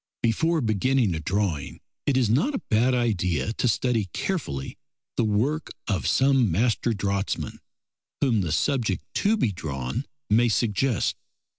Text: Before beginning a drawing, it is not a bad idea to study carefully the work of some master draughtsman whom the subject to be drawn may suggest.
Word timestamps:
Before 0.23 0.61
beginning 0.61 1.13
a 1.13 1.19
drawing, 1.19 1.79
it 2.07 2.17
is 2.17 2.27
not 2.27 2.55
a 2.55 2.61
bad 2.71 2.95
idea 2.95 3.53
to 3.53 3.67
study 3.67 4.09
carefully 4.13 4.75
the 5.15 5.23
work 5.23 5.75
of 5.87 6.07
some 6.07 6.49
master 6.49 6.91
draughtsman 6.91 7.59
whom 8.19 8.41
the 8.41 8.51
subject 8.51 9.03
to 9.13 9.37
be 9.37 9.51
drawn 9.51 10.07
may 10.27 10.49
suggest. 10.49 11.17